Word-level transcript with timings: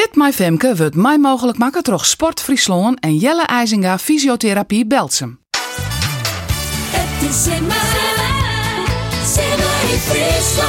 Fit 0.00 0.14
My 0.14 0.32
Femke 0.32 0.76
wordt 0.76 0.94
mij 0.94 1.18
mogelijk 1.18 1.58
maken 1.58 1.82
door 1.82 2.04
Sport 2.04 2.40
Friesland 2.40 3.00
en 3.00 3.16
Jelle 3.16 3.42
IJzinga 3.42 3.98
Fysiotherapie 3.98 4.86
Belsum. 4.86 5.38
Het 6.90 7.30
is 7.30 7.46
in. 7.46 7.70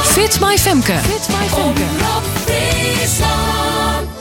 Fit 0.02 0.40
My 0.40 0.58
Femke. 0.58 0.92
Fit 0.92 1.28
my 1.28 1.46
Femke. 1.46 1.82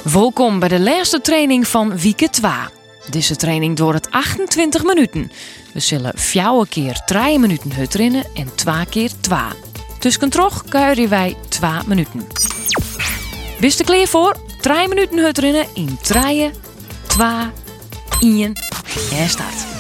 Welkom 0.04 0.60
bij 0.60 0.68
de 0.68 0.80
laatste 0.80 1.22
training 1.22 1.68
van 1.68 1.98
Wieke 1.98 2.30
2. 2.30 2.52
Deze 3.10 3.36
training 3.36 3.78
door 3.78 3.94
het 3.94 4.12
28 4.12 4.84
minuten. 4.84 5.32
We 5.74 5.80
zullen 5.80 6.14
fjouwen 6.16 6.68
keer 6.68 7.02
3 7.06 7.40
minuten 7.40 7.74
hut 7.74 7.94
rennen 7.94 8.26
en 8.36 8.56
2 8.56 8.86
keer 8.90 9.12
2. 9.20 9.40
Tussen 10.00 10.30
trog 10.30 10.64
kuieren 10.70 11.10
wij 11.10 11.36
2 11.50 11.72
minuten. 11.86 12.28
Bist 13.60 13.80
er 13.80 13.86
klaar 13.86 14.08
voor? 14.08 14.50
3 14.62 14.88
minuten 14.88 15.18
hut 15.18 15.38
rennen 15.38 15.66
in 15.74 15.98
3, 16.02 16.52
2, 17.08 17.52
1 18.20 18.54
en 19.12 19.30
start. 19.30 19.71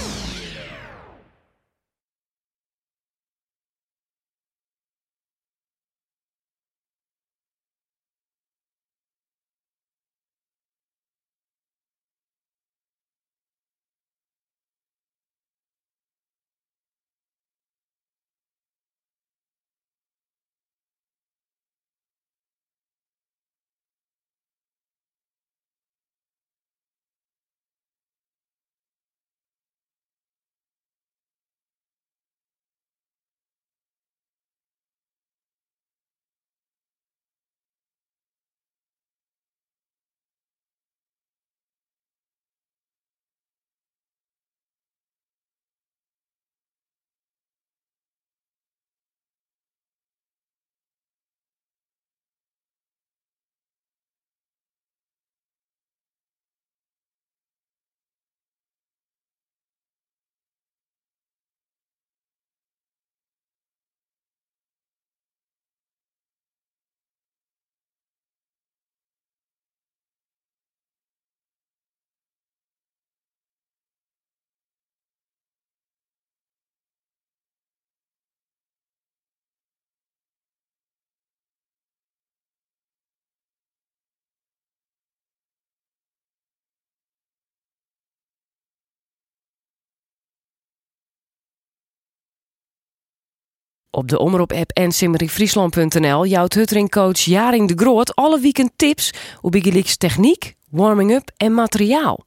Op 93.92 94.08
de 94.08 94.20
Omroep-app 94.20 94.72
en 94.72 94.92
simmeringfriesland.nl 94.92 96.26
jouwt 96.26 96.54
Huttering-coach 96.54 97.20
Jaring 97.20 97.68
de 97.68 97.74
Groot 97.84 98.16
alle 98.16 98.40
weekend 98.40 98.72
tips 98.76 99.14
op 99.42 99.56
Igeliks 99.56 99.98
techniek, 99.98 100.56
warming-up 100.70 101.32
en 101.38 101.54
materiaal. 101.54 102.26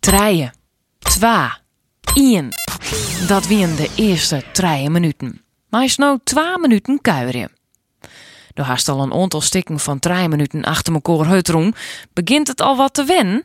Treien. 0.00 0.52
Twa. 0.98 1.58
Ien. 2.14 2.52
Dat 3.28 3.46
wien 3.46 3.76
de 3.76 3.90
eerste 3.94 4.44
treien 4.52 4.92
minuten. 4.92 5.42
Maar 5.68 5.84
is 5.84 5.96
nou 5.96 6.18
twa 6.24 6.56
minuten 6.56 7.00
kuieren. 7.00 7.50
Door 8.54 8.64
haast 8.64 8.88
al 8.88 9.02
een 9.02 9.12
aantal 9.12 9.40
stikken 9.40 9.78
van 9.78 9.98
treien 9.98 10.30
minuten 10.30 10.64
achter 10.64 10.94
elkaar 10.94 11.26
heutroen, 11.26 11.74
begint 12.12 12.48
het 12.48 12.60
al 12.60 12.76
wat 12.76 12.94
te 12.94 13.04
wennen. 13.04 13.44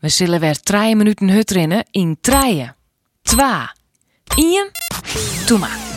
We 0.00 0.08
zullen 0.08 0.40
weer 0.40 0.60
drie 0.60 0.96
minuten 0.96 1.28
hut 1.28 1.50
rennen 1.50 1.84
in 1.90 2.18
treien. 2.20 2.76
Twa. 3.22 3.74
Ien. 4.36 4.70
Doe. 5.46 5.87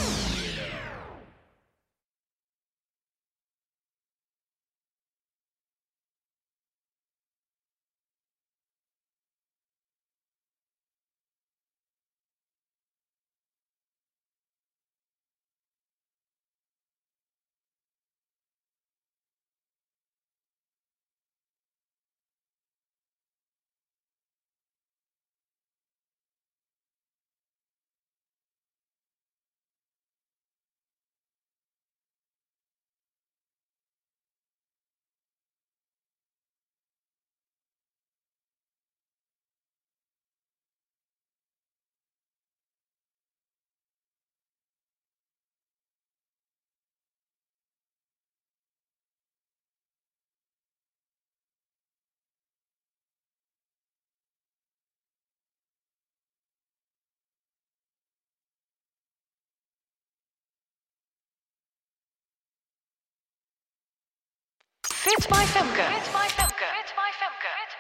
Fit 65.12 65.30
my 65.30 65.44
Femke. 65.44 65.88
Fit 65.92 66.14
my 66.14 66.28
Femke. 66.38 66.68
Fit 66.72 66.94
my 66.96 67.12
Femke. 67.20 67.71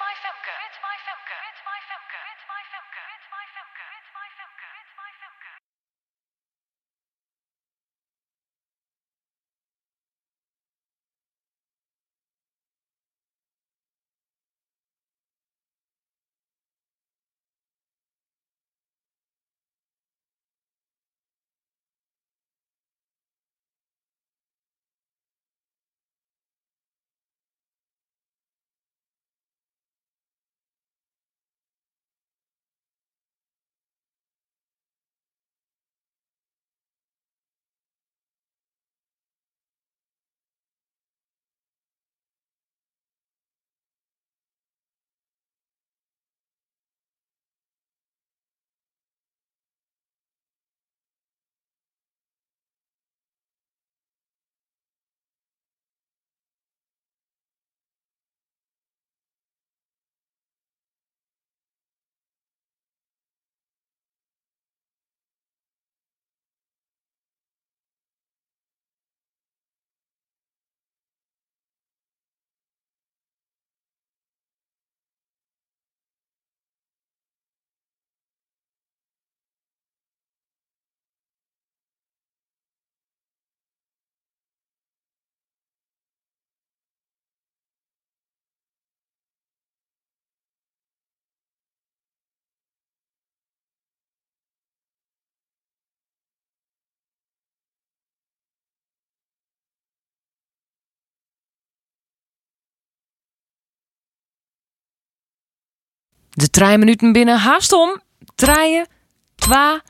De 106.31 106.49
drie 106.49 106.77
minuten 106.77 107.11
binnen 107.11 107.37
haast 107.37 107.71
om. 107.71 108.01
Draaien. 108.35 108.87
Twa. 109.35 109.81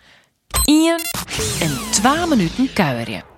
Ien. 0.65 0.99
En 1.59 1.91
twa 1.91 2.25
minuten 2.25 2.73
kuieren. 2.73 3.30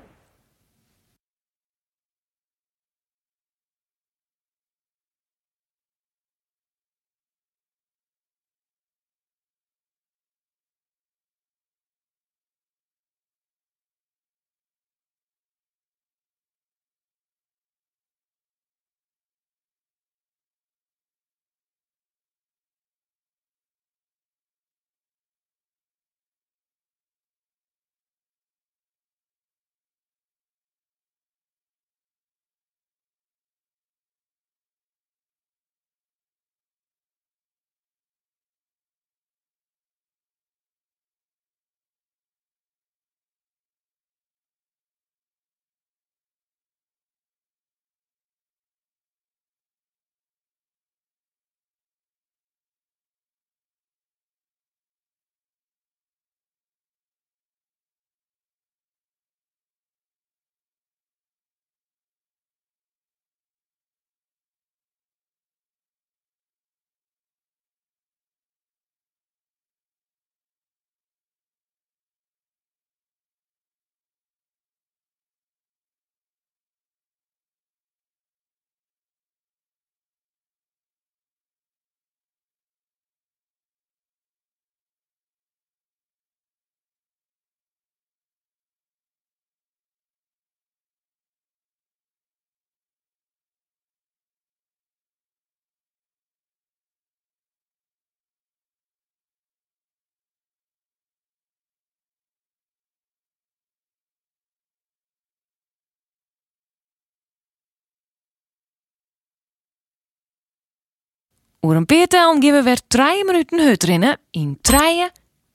Oer 111.65 111.75
een 111.75 111.86
peertel 111.86 112.29
gaan 112.32 112.39
we 112.53 112.63
3 112.88 113.25
minuten 113.25 113.60
hut 113.60 113.84
rennen 113.84 114.17
in 114.32 114.58
3, 114.62 115.10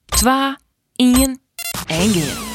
2, 0.05 0.55
1 0.95 1.41
en. 1.87 2.48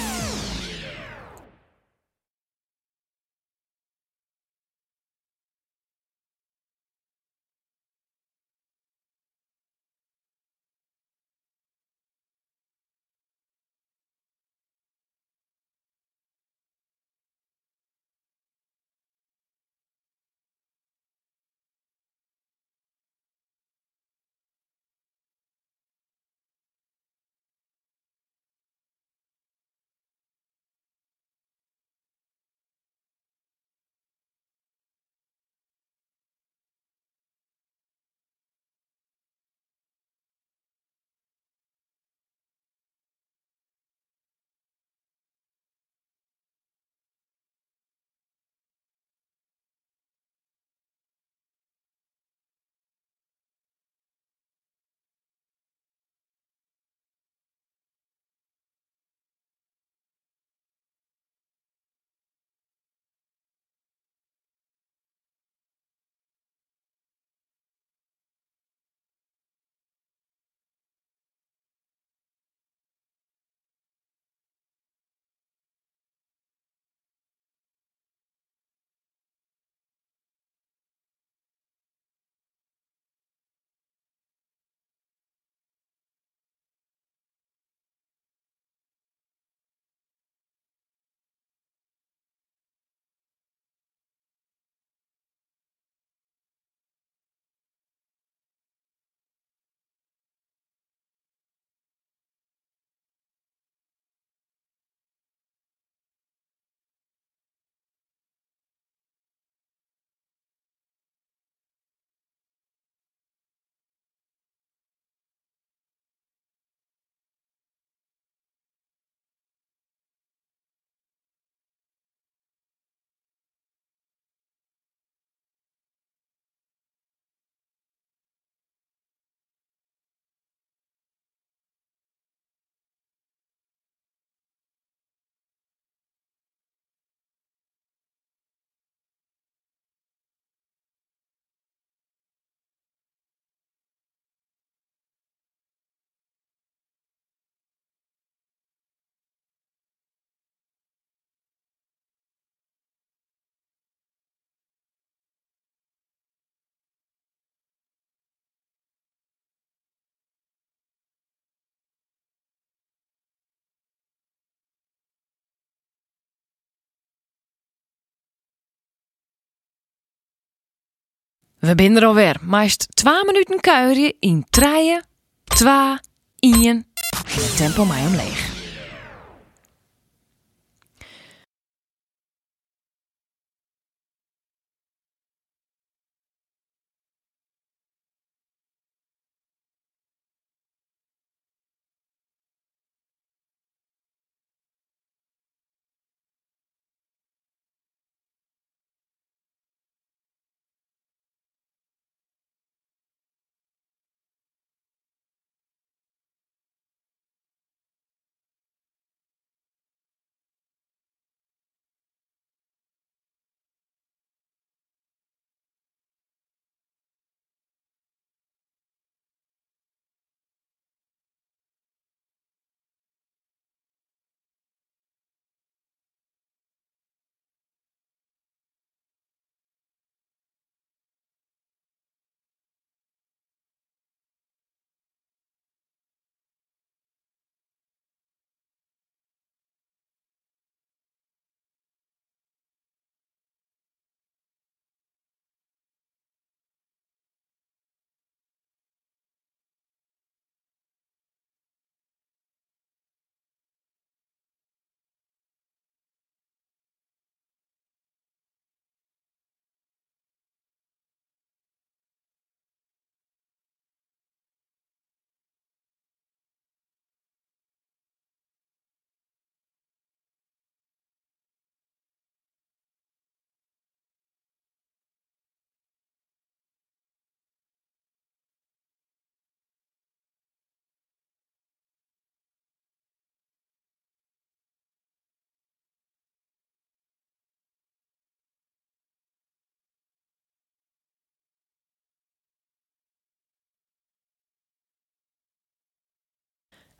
We 171.65 171.75
binnen 171.75 172.03
er 172.03 172.09
alweer. 172.09 172.37
Meest 172.41 172.87
2 172.95 173.25
minuten 173.25 173.61
kuieren 173.61 174.15
in 174.21 174.45
3, 174.51 175.01
2, 175.45 175.99
1 176.39 176.65
en 176.67 177.57
tempo 177.57 177.85
mij 177.85 178.07
omleeg. 178.07 178.54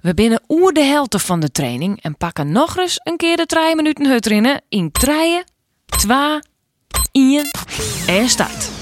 We 0.05 0.15
binnen 0.15 0.43
oer 0.49 0.73
de 0.73 0.83
helft 0.83 1.23
van 1.23 1.41
de 1.41 1.51
training 1.51 2.03
en 2.03 2.17
pakken 2.17 2.53
nog 2.53 2.77
eens 2.77 3.01
een 3.03 3.17
keer 3.17 3.37
de 3.37 3.47
3 3.47 3.77
minuten 3.77 4.07
hut 4.07 4.27
in 4.69 4.93
3, 4.93 5.43
2, 5.87 6.39
1 7.13 7.51
en 8.07 8.29
start. 8.29 8.74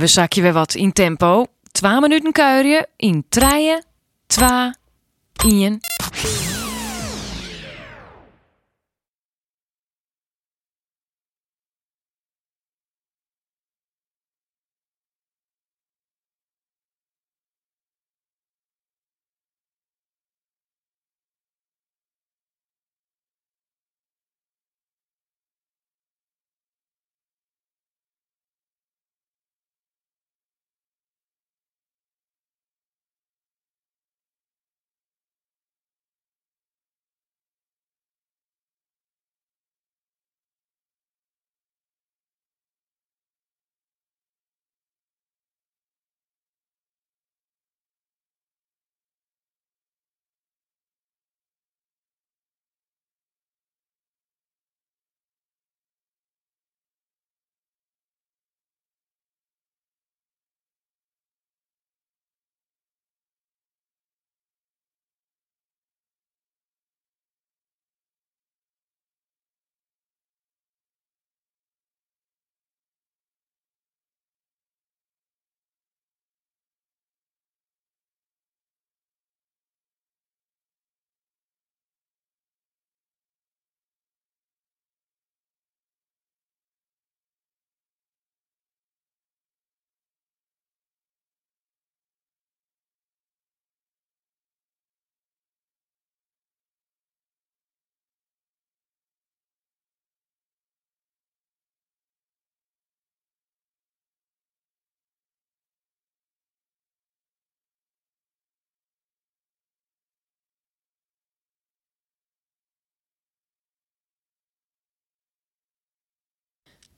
We 0.00 0.06
zakje 0.06 0.42
weer 0.42 0.52
wat 0.52 0.74
in 0.74 0.92
tempo. 0.92 1.46
12 1.72 2.00
minuten 2.00 2.32
kuieren 2.32 2.86
in 2.96 3.24
treien, 3.28 3.84
twa, 4.26 4.74
in. 5.44 5.80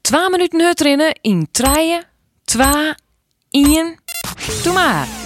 twee 0.03 0.31
minuten 0.31 0.59
neutrinnen 0.59 1.19
in 1.21 1.49
treien, 1.51 2.05
twee, 2.45 2.95
één. 3.51 4.01
Doe 4.63 4.73
maar. 4.73 5.22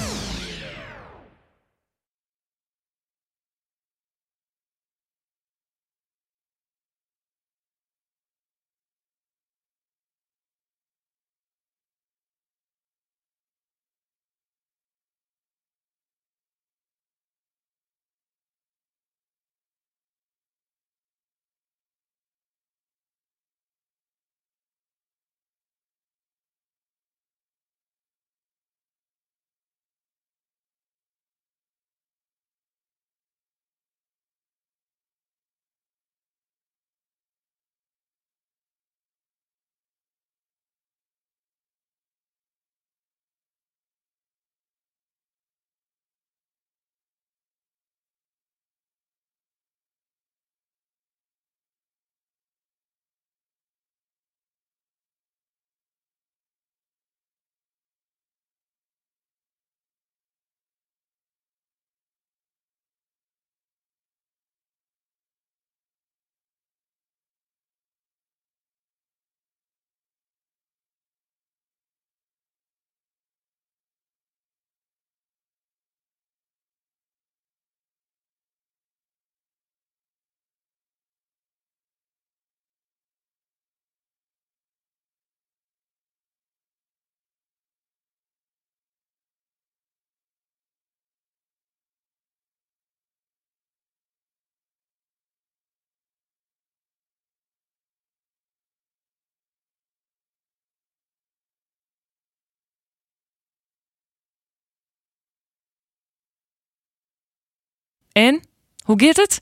En, 108.16 108.42
hoe 108.84 109.02
gaat 109.04 109.16
het? 109.16 109.40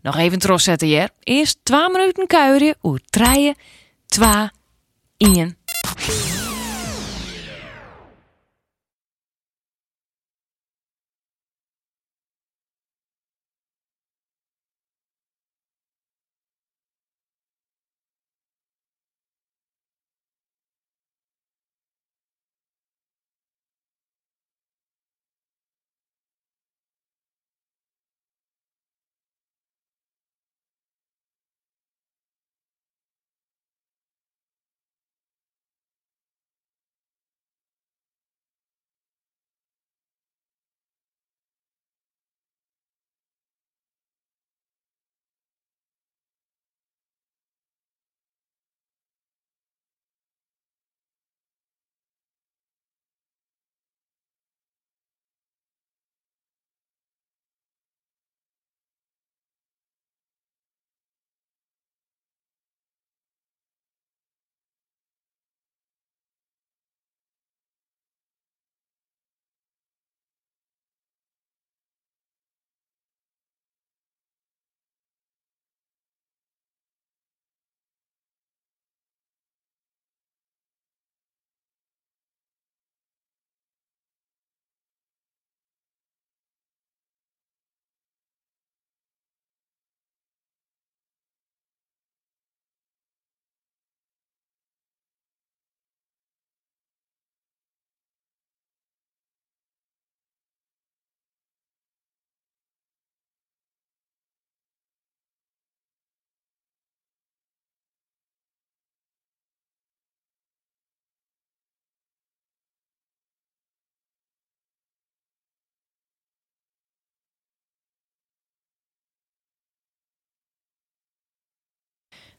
Nog 0.00 0.16
even 0.16 0.38
trots 0.38 0.64
zetten, 0.64 0.88
Jer. 0.88 1.10
Eerst 1.20 1.58
2 1.62 1.88
minuten 1.88 2.26
kuieren, 2.26 2.74
oer 2.82 3.00
3, 3.10 3.54
2, 4.06 4.48
1. 5.16 5.56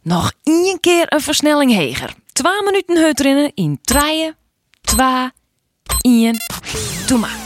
Nog 0.04 0.32
één 0.44 0.80
keer 0.80 1.14
een 1.14 1.22
versnelling 1.22 1.74
heger. 1.74 2.16
2 2.32 2.64
minuten 2.64 2.98
heut 2.98 3.20
erin 3.20 3.52
in 3.54 3.80
3, 3.82 4.34
2, 4.82 5.32
1. 6.02 6.38
Doe 7.08 7.18
maar. 7.18 7.43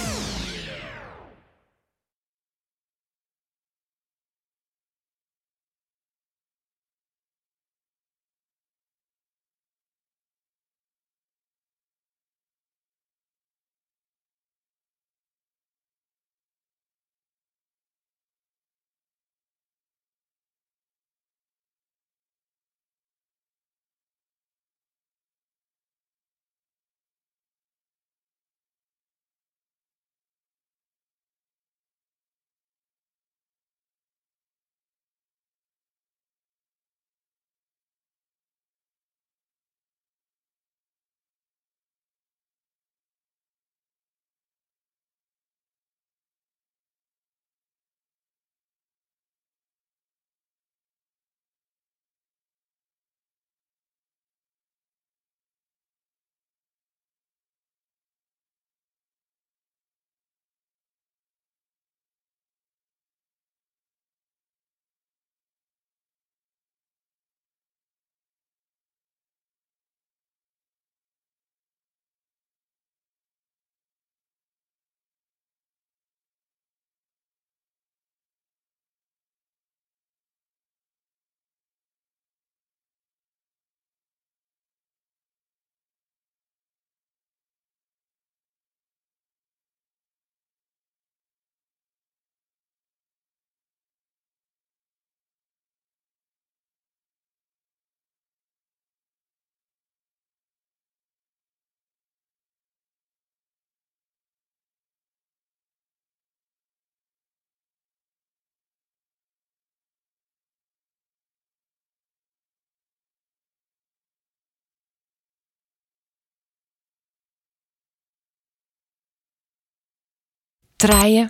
Treien, 120.77 121.29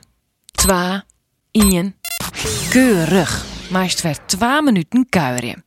2, 0.57 1.05
1. 1.51 1.93
Keurig. 2.69 3.45
Meest 3.71 4.01
ver 4.01 4.17
2 4.27 4.61
minuten 4.61 5.05
kuieren. 5.09 5.63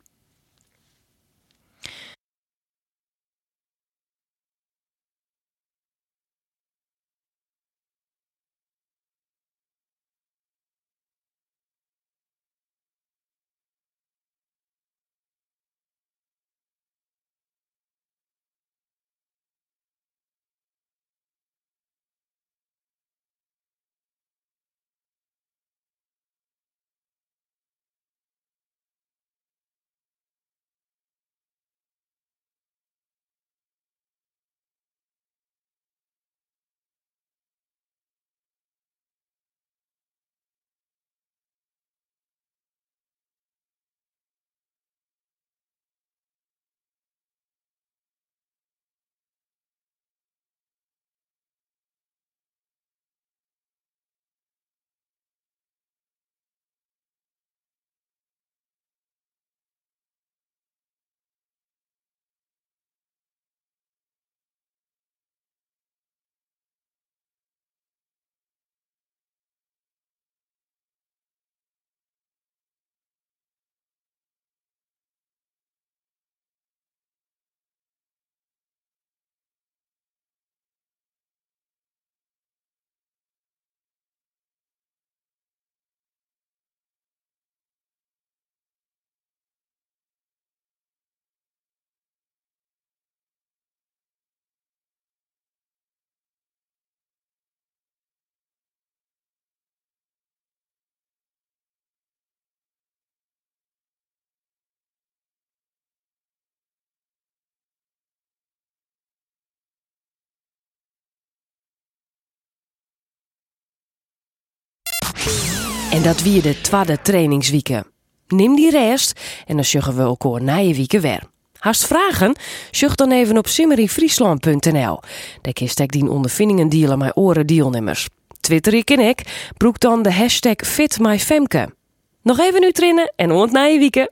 En 115.93 116.03
dat 116.03 116.23
wie 116.23 116.43
de 116.43 116.61
tweede 116.61 117.03
trainingswieken. 117.03 117.87
Neem 118.29 118.57
die 118.57 118.71
rest 118.71 119.21
en 119.47 119.55
dan 119.55 119.65
sjuggen 119.65 119.97
we 119.97 120.03
elkaar 120.03 120.43
na 120.43 120.57
je 120.57 120.75
wieken 120.75 121.01
weer. 121.01 121.23
Hast 121.59 121.87
vragen? 121.87 122.37
Sjucht 122.71 122.99
dan 122.99 123.11
even 123.11 123.39
op 123.39 123.47
simmeryfriesland.nl. 123.47 125.01
Daar 125.43 125.53
kun 125.53 125.69
je 125.75 125.87
die 125.87 126.11
ondervindingen 126.11 126.69
delen 126.69 126.99
met 126.99 127.17
oren 127.17 127.47
deelnemers. 127.47 128.09
Twitter 128.41 128.75
ik 128.75 128.91
en 128.91 129.01
ik. 129.01 129.49
Broek 129.57 129.81
dan 129.81 130.03
de 130.03 130.13
hashtag 130.13 130.57
FitMyFemke. 130.57 131.75
Nog 132.23 132.39
even 132.39 132.61
nu 132.61 132.73
trainen 132.73 133.13
en 133.17 133.31
ont 133.31 133.53
na 133.53 133.65
je. 133.65 134.11